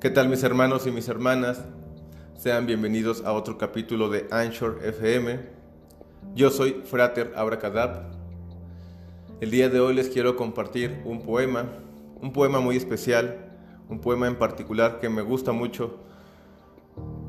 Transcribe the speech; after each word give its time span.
¿Qué 0.00 0.08
tal 0.08 0.30
mis 0.30 0.42
hermanos 0.44 0.86
y 0.86 0.90
mis 0.90 1.08
hermanas? 1.08 1.62
Sean 2.34 2.64
bienvenidos 2.64 3.22
a 3.22 3.34
otro 3.34 3.58
capítulo 3.58 4.08
de 4.08 4.26
Anchor 4.30 4.78
FM. 4.82 5.40
Yo 6.34 6.48
soy 6.48 6.80
Frater 6.86 7.34
Abracadab. 7.36 8.04
El 9.42 9.50
día 9.50 9.68
de 9.68 9.78
hoy 9.78 9.92
les 9.92 10.08
quiero 10.08 10.36
compartir 10.36 11.02
un 11.04 11.20
poema, 11.20 11.66
un 12.18 12.32
poema 12.32 12.60
muy 12.60 12.78
especial, 12.78 13.52
un 13.90 14.00
poema 14.00 14.26
en 14.26 14.36
particular 14.36 15.00
que 15.00 15.10
me 15.10 15.20
gusta 15.20 15.52
mucho, 15.52 15.98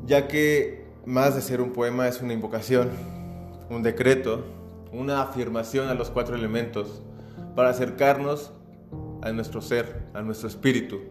ya 0.06 0.26
que 0.26 0.86
más 1.04 1.34
de 1.34 1.42
ser 1.42 1.60
un 1.60 1.74
poema 1.74 2.08
es 2.08 2.22
una 2.22 2.32
invocación, 2.32 2.88
un 3.68 3.82
decreto, 3.82 4.46
una 4.92 5.20
afirmación 5.20 5.90
a 5.90 5.94
los 5.94 6.08
cuatro 6.08 6.36
elementos 6.36 7.02
para 7.54 7.68
acercarnos 7.68 8.50
a 9.20 9.30
nuestro 9.30 9.60
ser, 9.60 10.06
a 10.14 10.22
nuestro 10.22 10.48
espíritu 10.48 11.02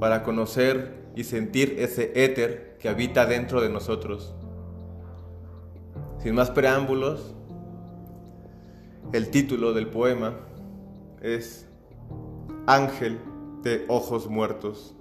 para 0.00 0.22
conocer 0.24 1.02
y 1.14 1.24
sentir 1.24 1.76
ese 1.78 2.12
éter 2.14 2.76
que 2.80 2.88
habita 2.88 3.26
dentro 3.26 3.60
de 3.60 3.68
nosotros. 3.68 4.34
Sin 6.18 6.34
más 6.34 6.50
preámbulos, 6.50 7.34
el 9.12 9.30
título 9.30 9.72
del 9.72 9.88
poema 9.88 10.34
es 11.20 11.68
Ángel 12.66 13.18
de 13.62 13.84
ojos 13.88 14.28
muertos. 14.28 14.96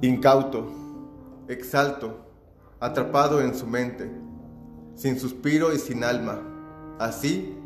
Incauto, 0.00 0.72
exalto, 1.48 2.18
atrapado 2.80 3.40
en 3.40 3.54
su 3.54 3.66
mente, 3.66 4.10
sin 4.94 5.18
suspiro 5.18 5.72
y 5.72 5.78
sin 5.78 6.04
alma, 6.04 6.40
así 6.98 7.56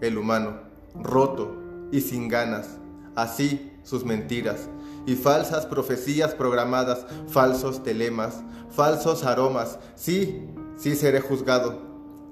el 0.00 0.18
humano, 0.18 0.60
roto 0.94 1.56
y 1.90 2.00
sin 2.00 2.28
ganas 2.28 2.78
así 3.14 3.72
sus 3.82 4.04
mentiras 4.04 4.68
y 5.08 5.14
falsas 5.14 5.64
profecías 5.64 6.34
programadas, 6.34 7.06
falsos 7.28 7.82
telemas, 7.82 8.42
falsos 8.70 9.24
aromas. 9.24 9.78
Sí, 9.94 10.46
sí 10.76 10.94
seré 10.94 11.20
juzgado, 11.20 11.78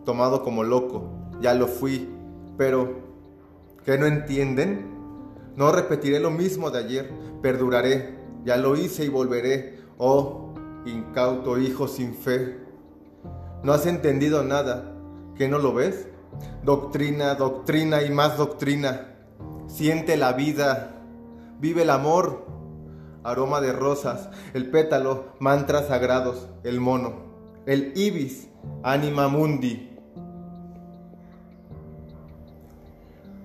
tomado 0.04 0.42
como 0.42 0.62
loco, 0.62 1.10
ya 1.40 1.54
lo 1.54 1.68
fui, 1.68 2.08
pero 2.58 3.00
¿qué 3.84 3.96
no 3.96 4.04
entienden? 4.04 4.94
No 5.56 5.72
repetiré 5.72 6.20
lo 6.20 6.30
mismo 6.30 6.70
de 6.70 6.78
ayer, 6.80 7.10
perduraré, 7.40 8.18
ya 8.44 8.58
lo 8.58 8.76
hice 8.76 9.06
y 9.06 9.08
volveré, 9.08 9.80
oh 9.96 10.52
incauto 10.84 11.58
hijo 11.58 11.88
sin 11.88 12.14
fe. 12.14 12.58
¿No 13.62 13.72
has 13.72 13.86
entendido 13.86 14.44
nada? 14.44 14.94
¿Qué 15.34 15.48
no 15.48 15.58
lo 15.58 15.72
ves? 15.72 16.08
Doctrina, 16.62 17.34
doctrina 17.34 18.02
y 18.02 18.10
más 18.10 18.36
doctrina 18.36 19.15
Siente 19.66 20.16
la 20.16 20.32
vida, 20.32 20.92
vive 21.58 21.82
el 21.82 21.90
amor, 21.90 22.46
aroma 23.24 23.60
de 23.60 23.72
rosas, 23.72 24.28
el 24.54 24.70
pétalo, 24.70 25.26
mantras 25.40 25.88
sagrados, 25.88 26.48
el 26.62 26.80
mono, 26.80 27.14
el 27.66 27.92
ibis, 27.96 28.48
anima 28.82 29.28
mundi. 29.28 29.98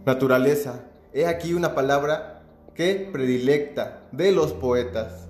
Naturaleza, 0.05 0.85
he 1.13 1.25
aquí 1.25 1.53
una 1.53 1.73
palabra 1.73 2.43
que 2.75 3.09
predilecta 3.11 4.03
de 4.11 4.31
los 4.31 4.53
poetas. 4.53 5.27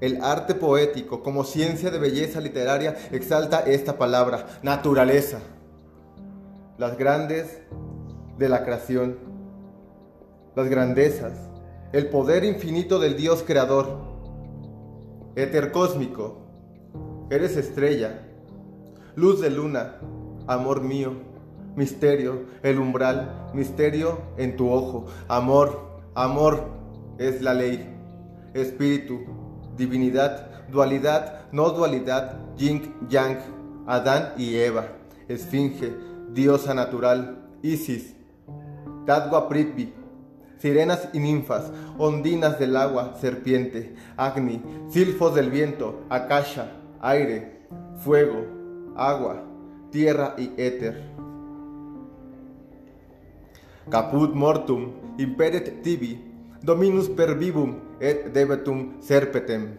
El 0.00 0.22
arte 0.22 0.54
poético 0.54 1.22
como 1.22 1.42
ciencia 1.42 1.90
de 1.90 1.98
belleza 1.98 2.40
literaria 2.40 2.96
exalta 3.10 3.60
esta 3.60 3.98
palabra, 3.98 4.46
naturaleza. 4.62 5.40
Las 6.76 6.96
grandes 6.96 7.58
de 8.38 8.48
la 8.48 8.64
creación 8.64 9.37
las 10.58 10.68
grandezas, 10.68 11.34
el 11.92 12.08
poder 12.08 12.42
infinito 12.42 12.98
del 12.98 13.16
Dios 13.16 13.44
creador. 13.46 13.96
Éter 15.36 15.70
cósmico, 15.70 16.38
eres 17.30 17.56
estrella, 17.56 18.26
luz 19.14 19.40
de 19.40 19.50
luna, 19.50 20.00
amor 20.48 20.82
mío, 20.82 21.12
misterio, 21.76 22.46
el 22.64 22.80
umbral, 22.80 23.50
misterio 23.54 24.18
en 24.36 24.56
tu 24.56 24.68
ojo, 24.68 25.06
amor, 25.28 26.00
amor 26.16 26.64
es 27.18 27.40
la 27.40 27.54
ley, 27.54 27.94
espíritu, 28.52 29.20
divinidad, 29.76 30.66
dualidad, 30.72 31.42
no 31.52 31.70
dualidad, 31.70 32.36
yin, 32.56 32.96
yang, 33.08 33.38
Adán 33.86 34.32
y 34.36 34.56
Eva, 34.56 34.88
esfinge, 35.28 35.94
diosa 36.32 36.74
natural, 36.74 37.48
Isis, 37.62 38.16
Tadwa 39.06 39.48
Prithvi, 39.48 39.94
sirenas 40.58 41.08
y 41.12 41.20
ninfas, 41.20 41.70
ondinas 41.98 42.58
del 42.58 42.76
agua, 42.76 43.14
serpiente, 43.20 43.94
agni, 44.16 44.60
silfos 44.88 45.34
del 45.34 45.50
viento, 45.50 46.00
akasha, 46.08 46.72
aire, 47.00 47.62
fuego, 48.02 48.44
agua, 48.96 49.44
tierra 49.90 50.34
y 50.36 50.52
éter. 50.56 51.02
Caput 53.90 54.34
mortum, 54.34 54.92
imperet 55.16 55.82
tibi, 55.82 56.20
dominus 56.62 57.08
per 57.08 57.34
vivum 57.38 57.76
et 58.00 58.34
debetum 58.34 59.00
serpetem. 59.00 59.78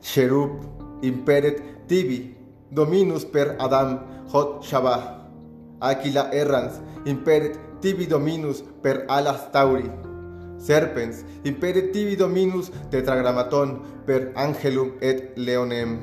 Cherub, 0.00 0.62
imperet 1.02 1.86
tibi, 1.86 2.34
dominus 2.70 3.24
per 3.26 3.56
Adam, 3.58 3.98
hot 4.32 4.64
shabah, 4.64 5.19
aquila 5.80 6.28
errans, 6.32 6.80
imperet 7.04 7.58
tibi 7.80 8.06
dominus 8.06 8.62
per 8.82 9.04
alas 9.08 9.48
tauri. 9.52 9.88
Serpens, 10.60 11.24
impere 11.44 11.88
tibi 11.92 12.16
dominus 12.16 12.70
tetragramaton 12.92 13.80
per 14.06 14.32
angelum 14.36 14.92
et 15.00 15.32
leonem. 15.36 15.98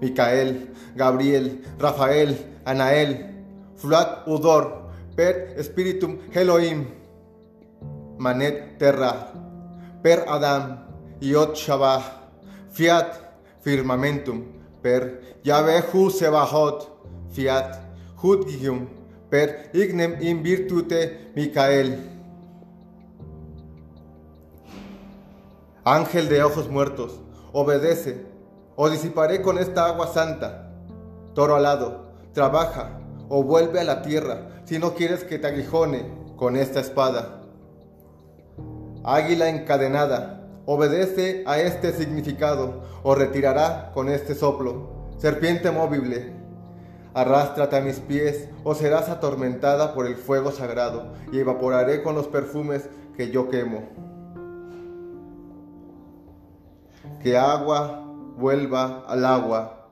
Micael, 0.00 0.70
Gabriel, 0.96 1.62
Rafael, 1.78 2.34
Anael, 2.66 3.14
fluat 3.78 4.26
udor 4.26 4.90
per 5.16 5.54
spiritum 5.62 6.18
Elohim. 6.34 6.86
Manet 8.18 8.78
terra, 8.78 9.30
per 10.02 10.26
Adam, 10.26 10.74
iot 11.22 11.54
shabah, 11.54 12.02
fiat 12.74 13.14
firmamentum, 13.62 14.42
per 14.82 15.22
Yavehu 15.46 16.10
sebahot, 16.10 16.90
fiat 17.30 17.87
hudgium, 18.22 18.88
per 19.30 19.70
ignem 19.72 20.16
in 20.20 20.42
virtute 20.42 21.32
Micael. 21.34 21.98
Ángel 25.84 26.28
de 26.28 26.42
ojos 26.42 26.68
muertos, 26.68 27.20
obedece, 27.52 28.26
o 28.76 28.90
disiparé 28.90 29.40
con 29.40 29.58
esta 29.58 29.86
agua 29.86 30.08
santa. 30.08 30.70
Toro 31.34 31.54
alado, 31.56 32.12
trabaja, 32.32 33.00
o 33.28 33.42
vuelve 33.42 33.80
a 33.80 33.84
la 33.84 34.02
tierra, 34.02 34.62
si 34.64 34.78
no 34.78 34.94
quieres 34.94 35.24
que 35.24 35.38
te 35.38 35.46
aguijone 35.46 36.06
con 36.36 36.56
esta 36.56 36.80
espada. 36.80 37.42
Águila 39.04 39.48
encadenada, 39.48 40.46
obedece 40.66 41.44
a 41.46 41.58
este 41.58 41.92
significado, 41.92 42.82
o 43.02 43.14
retirará 43.14 43.90
con 43.94 44.08
este 44.08 44.34
soplo. 44.34 45.08
Serpiente 45.16 45.70
móvible, 45.70 46.37
Arrástrate 47.18 47.74
a 47.74 47.80
mis 47.80 47.98
pies, 47.98 48.48
o 48.62 48.76
serás 48.76 49.08
atormentada 49.08 49.92
por 49.92 50.06
el 50.06 50.14
fuego 50.14 50.52
sagrado, 50.52 51.14
y 51.32 51.40
evaporaré 51.40 52.00
con 52.00 52.14
los 52.14 52.28
perfumes 52.28 52.88
que 53.16 53.32
yo 53.32 53.48
quemo. 53.48 53.88
Que 57.20 57.36
agua 57.36 58.04
vuelva 58.36 59.04
al 59.08 59.24
agua, 59.24 59.88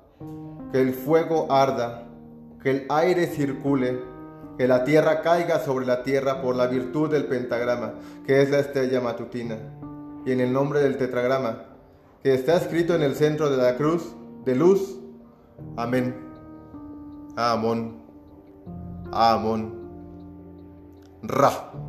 que 0.71 0.81
el 0.81 0.95
fuego 0.95 1.49
arda, 1.51 2.07
que 2.63 2.71
el 2.71 2.87
aire 2.91 3.27
circule, 3.27 4.01
que 4.57 4.69
la 4.69 4.85
tierra 4.85 5.21
caiga 5.23 5.59
sobre 5.59 5.85
la 5.85 6.05
tierra 6.05 6.41
por 6.41 6.55
la 6.55 6.69
virtud 6.69 7.11
del 7.11 7.27
pentagrama, 7.27 7.95
que 8.25 8.41
es 8.41 8.51
la 8.51 8.61
estrella 8.61 9.01
matutina, 9.01 9.57
y 10.25 10.31
en 10.31 10.39
el 10.39 10.53
nombre 10.53 10.79
del 10.79 10.97
tetragrama, 10.97 11.65
que 12.23 12.35
está 12.35 12.55
escrito 12.55 12.95
en 12.95 13.03
el 13.03 13.17
centro 13.17 13.51
de 13.51 13.57
la 13.57 13.75
cruz, 13.77 14.15
de 14.45 14.55
luz. 14.55 15.01
Amén. 15.77 16.26
Amon. 17.37 18.01
Amon. 19.13 19.61
Ra. 21.23 21.86